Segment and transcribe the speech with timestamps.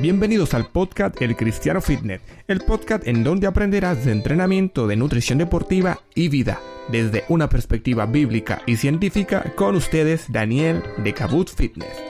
[0.00, 5.38] Bienvenidos al podcast El Cristiano Fitness, el podcast en donde aprenderás de entrenamiento, de nutrición
[5.38, 12.07] deportiva y vida, desde una perspectiva bíblica y científica con ustedes Daniel de Cabot Fitness.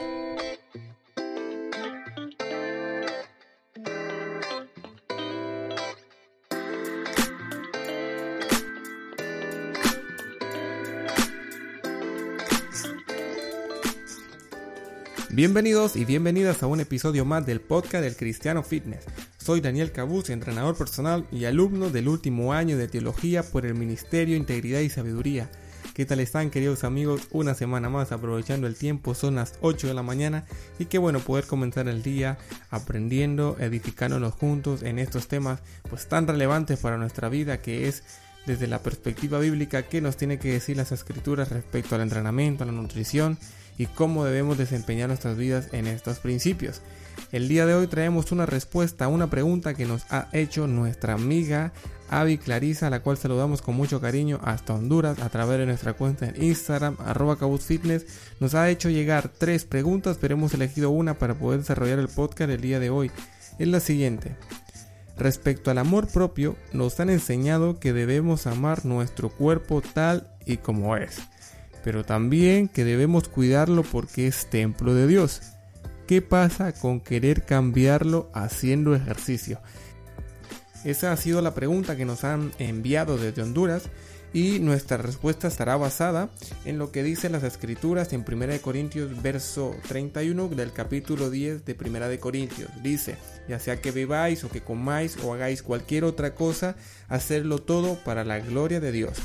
[15.31, 19.05] Bienvenidos y bienvenidas a un episodio más del podcast del Cristiano Fitness.
[19.37, 24.35] Soy Daniel Cabuz, entrenador personal y alumno del último año de teología por el Ministerio
[24.35, 25.47] Integridad y Sabiduría.
[25.93, 27.27] ¿Qué tal están queridos amigos?
[27.29, 30.45] Una semana más aprovechando el tiempo, son las 8 de la mañana
[30.79, 32.39] y qué bueno poder comenzar el día
[32.71, 38.03] aprendiendo, edificándonos juntos en estos temas pues tan relevantes para nuestra vida que es
[38.45, 42.67] desde la perspectiva bíblica qué nos tiene que decir las escrituras respecto al entrenamiento, a
[42.67, 43.37] la nutrición
[43.77, 46.81] y cómo debemos desempeñar nuestras vidas en estos principios.
[47.31, 51.13] El día de hoy traemos una respuesta a una pregunta que nos ha hecho nuestra
[51.13, 51.73] amiga
[52.09, 55.93] Avi Clarisa, a la cual saludamos con mucho cariño hasta Honduras a través de nuestra
[55.93, 58.05] cuenta en Instagram, arroba Fitness.
[58.39, 62.49] Nos ha hecho llegar tres preguntas, pero hemos elegido una para poder desarrollar el podcast
[62.49, 63.11] el día de hoy.
[63.59, 64.35] Es la siguiente.
[65.19, 70.95] Respecto al amor propio, nos han enseñado que debemos amar nuestro cuerpo tal y como
[70.95, 71.21] es
[71.83, 75.41] pero también que debemos cuidarlo porque es templo de Dios.
[76.07, 79.59] ¿Qué pasa con querer cambiarlo haciendo ejercicio?
[80.83, 83.83] Esa ha sido la pregunta que nos han enviado desde Honduras
[84.31, 86.29] y nuestra respuesta estará basada
[86.63, 91.75] en lo que dicen las escrituras en 1 Corintios verso 31 del capítulo 10 de
[91.77, 92.69] 1 Corintios.
[92.81, 93.17] Dice,
[93.47, 96.75] ya sea que bebáis o que comáis o hagáis cualquier otra cosa,
[97.07, 99.17] hacerlo todo para la gloria de Dios.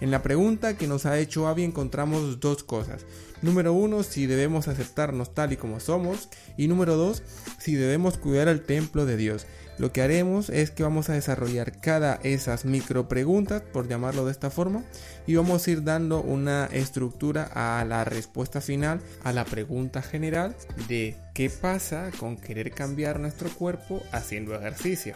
[0.00, 3.04] En la pregunta que nos ha hecho Avi encontramos dos cosas.
[3.42, 6.28] Número uno, si debemos aceptarnos tal y como somos.
[6.56, 7.22] Y número dos,
[7.58, 9.46] si debemos cuidar el templo de Dios.
[9.78, 14.32] Lo que haremos es que vamos a desarrollar cada esas micro preguntas, por llamarlo de
[14.32, 14.82] esta forma,
[15.26, 20.56] y vamos a ir dando una estructura a la respuesta final a la pregunta general
[20.88, 25.14] de qué pasa con querer cambiar nuestro cuerpo haciendo ejercicio.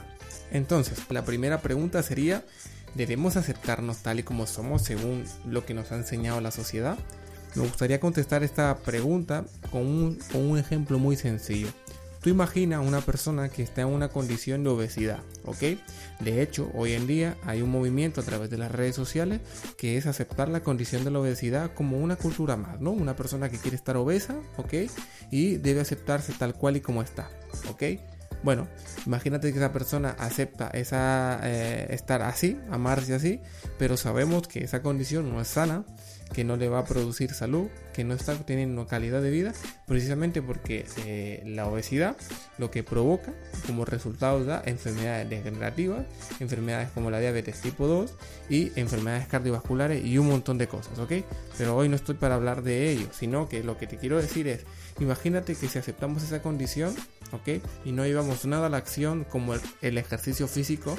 [0.52, 2.44] Entonces, la primera pregunta sería
[2.94, 6.98] ¿Debemos aceptarnos tal y como somos según lo que nos ha enseñado la sociedad?
[7.54, 11.68] Me gustaría contestar esta pregunta con un, ejemplo muy sencillo.
[12.22, 15.78] Tú imagina una persona que está en una condición de obesidad, ¿ok?
[16.20, 19.40] De hecho, hoy en día hay un movimiento a través de las redes sociales
[19.76, 22.92] que es aceptar la condición de la obesidad como una cultura más, ¿no?
[22.92, 24.72] Una persona que quiere estar obesa, ¿ok?
[25.32, 27.28] Y debe aceptarse tal cual y como está,
[27.68, 27.82] ¿ok?
[28.44, 28.68] Bueno,
[29.04, 33.40] imagínate que esa persona acepta esa, eh, estar así, amarse así,
[33.78, 35.84] pero sabemos que esa condición no es sana,
[36.32, 39.52] que no le va a producir salud, que no está teniendo calidad de vida,
[39.86, 42.16] precisamente porque eh, la obesidad
[42.58, 43.32] lo que provoca
[43.66, 46.06] como resultado da enfermedades degenerativas,
[46.40, 48.14] enfermedades como la diabetes tipo 2
[48.48, 51.12] y enfermedades cardiovasculares y un montón de cosas, ¿ok?
[51.58, 54.48] Pero hoy no estoy para hablar de ello, sino que lo que te quiero decir
[54.48, 54.64] es,
[55.00, 56.94] imagínate que si aceptamos esa condición,
[57.32, 57.62] ¿ok?
[57.84, 60.96] Y no llevamos nada a la acción como el, ejercicio físico,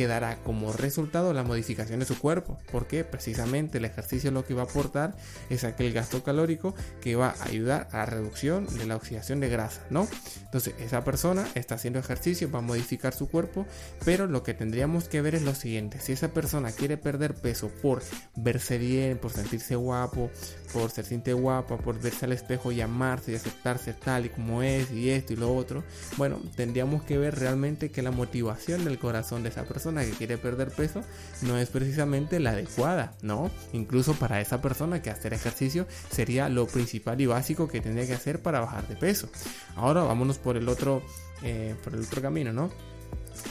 [0.00, 4.54] que dará como resultado la modificación de su cuerpo, porque precisamente el ejercicio lo que
[4.54, 5.14] va a aportar
[5.50, 9.50] es aquel gasto calórico que va a ayudar a la reducción de la oxidación de
[9.50, 10.08] grasa, ¿no?
[10.42, 13.66] Entonces, esa persona está haciendo ejercicio, va a modificar su cuerpo,
[14.02, 17.68] pero lo que tendríamos que ver es lo siguiente, si esa persona quiere perder peso
[17.82, 18.02] por
[18.36, 20.30] verse bien, por sentirse guapo,
[20.72, 24.62] por ser siente guapa, por verse al espejo y amarse y aceptarse tal y como
[24.62, 25.84] es y esto y lo otro,
[26.16, 30.38] bueno, tendríamos que ver realmente que la motivación del corazón de esa persona que quiere
[30.38, 31.02] perder peso
[31.42, 33.50] no es precisamente la adecuada, ¿no?
[33.72, 38.14] Incluso para esa persona que hacer ejercicio sería lo principal y básico que tendría que
[38.14, 39.28] hacer para bajar de peso.
[39.76, 41.02] Ahora vámonos por el otro,
[41.42, 42.70] eh, por el otro camino, ¿no?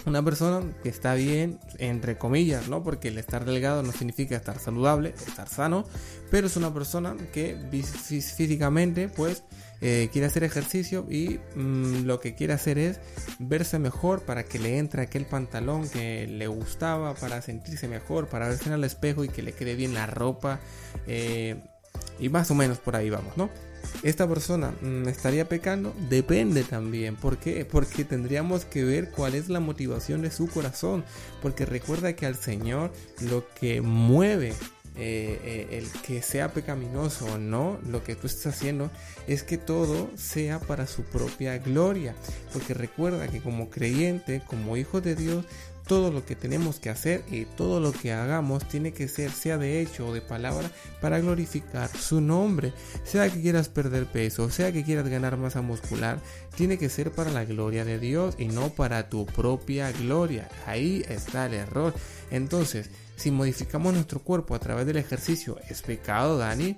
[0.06, 2.84] Una persona que está bien, entre comillas, ¿no?
[2.84, 5.86] Porque el estar delgado no significa estar saludable, estar sano,
[6.32, 9.44] pero es una persona que físicamente, pues,
[9.82, 13.00] eh, quiere hacer ejercicio y mm, lo que quiere hacer es
[13.40, 18.50] verse mejor para que le entre aquel pantalón que le gustaba, para sentirse mejor, para
[18.50, 20.60] verse en el espejo y que le quede bien la ropa.
[21.08, 21.62] Eh,
[22.20, 23.50] y más o menos por ahí vamos, ¿no?
[24.04, 25.94] esta persona mm, estaría pecando?
[26.10, 27.16] Depende también.
[27.16, 27.66] ¿Por qué?
[27.66, 31.04] Porque tendríamos que ver cuál es la motivación de su corazón.
[31.42, 34.54] Porque recuerda que al Señor lo que mueve
[34.96, 38.92] eh, eh, el que sea pecaminoso o no, lo que tú estás haciendo
[39.28, 42.16] es que todo sea para su propia gloria.
[42.54, 45.46] Porque recuerda que como creyente, como hijo de Dios,
[45.90, 49.58] todo lo que tenemos que hacer y todo lo que hagamos tiene que ser, sea
[49.58, 50.70] de hecho o de palabra,
[51.02, 52.74] para glorificar su nombre.
[53.04, 56.22] Sea que quieras perder peso, sea que quieras ganar masa muscular,
[56.56, 60.48] tiene que ser para la gloria de Dios y no para tu propia gloria.
[60.68, 61.96] Ahí está el error.
[62.30, 66.78] Entonces, si modificamos nuestro cuerpo a través del ejercicio, ¿es pecado, Dani?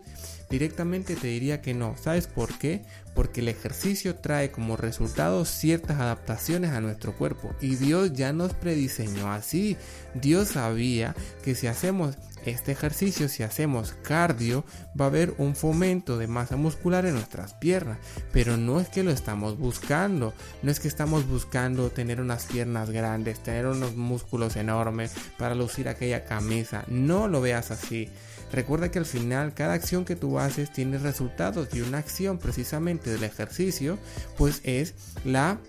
[0.51, 1.95] Directamente te diría que no.
[1.97, 2.81] ¿Sabes por qué?
[3.15, 7.55] Porque el ejercicio trae como resultado ciertas adaptaciones a nuestro cuerpo.
[7.61, 9.77] Y Dios ya nos prediseñó así.
[10.13, 14.65] Dios sabía que si hacemos este ejercicio, si hacemos cardio,
[14.99, 17.99] va a haber un fomento de masa muscular en nuestras piernas.
[18.33, 20.33] Pero no es que lo estamos buscando.
[20.63, 25.87] No es que estamos buscando tener unas piernas grandes, tener unos músculos enormes para lucir
[25.87, 26.83] aquella camisa.
[26.87, 28.09] No lo veas así.
[28.51, 33.09] Recuerda que al final cada acción que tú haces tiene resultados y una acción precisamente
[33.09, 33.97] del ejercicio
[34.37, 34.93] pues es
[35.23, 35.59] la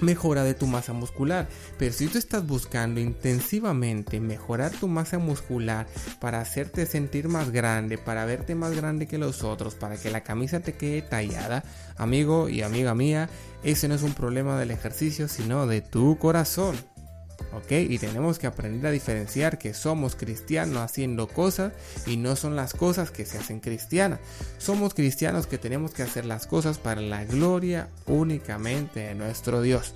[0.00, 1.48] mejora de tu masa muscular.
[1.78, 5.86] Pero si tú estás buscando intensivamente mejorar tu masa muscular
[6.20, 10.22] para hacerte sentir más grande, para verte más grande que los otros, para que la
[10.22, 11.64] camisa te quede tallada,
[11.96, 13.28] amigo y amiga mía,
[13.62, 16.76] ese no es un problema del ejercicio, sino de tu corazón.
[17.52, 17.72] ¿Ok?
[17.88, 21.72] Y tenemos que aprender a diferenciar que somos cristianos haciendo cosas
[22.06, 24.20] y no son las cosas que se hacen cristianas.
[24.58, 29.94] Somos cristianos que tenemos que hacer las cosas para la gloria únicamente de nuestro Dios.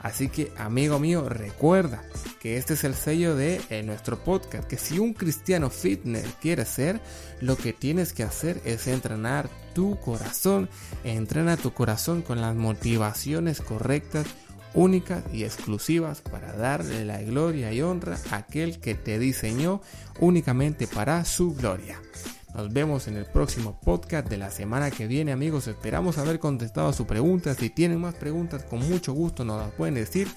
[0.00, 2.02] Así que, amigo mío, recuerda
[2.40, 6.64] que este es el sello de eh, nuestro podcast, que si un cristiano fitness quiere
[6.64, 7.00] ser,
[7.40, 10.70] lo que tienes que hacer es entrenar tu corazón,
[11.04, 14.26] entrena tu corazón con las motivaciones correctas
[14.74, 19.80] únicas y exclusivas para darle la gloria y honra a aquel que te diseñó
[20.20, 22.00] únicamente para su gloria.
[22.54, 25.68] Nos vemos en el próximo podcast de la semana que viene amigos.
[25.68, 27.54] Esperamos haber contestado a su pregunta.
[27.54, 30.28] Si tienen más preguntas con mucho gusto nos las pueden decir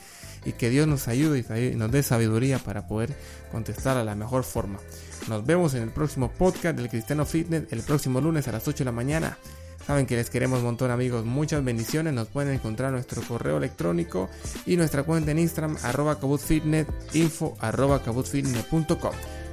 [0.46, 3.16] y que Dios nos ayude y nos dé sabiduría para poder
[3.52, 4.80] contestar a la mejor forma.
[5.28, 8.80] Nos vemos en el próximo podcast del Cristiano Fitness el próximo lunes a las 8
[8.80, 9.38] de la mañana.
[9.86, 14.30] Saben que les queremos un montón amigos, muchas bendiciones, nos pueden encontrar nuestro correo electrónico
[14.66, 18.02] y nuestra cuenta en Instagram arroba cabutfitnet, info arroba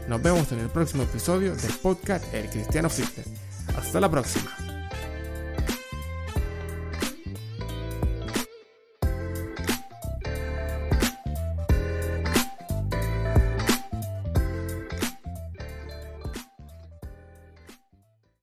[0.08, 3.26] Nos vemos en el próximo episodio del podcast El Cristiano Fitness.
[3.76, 4.69] Hasta la próxima.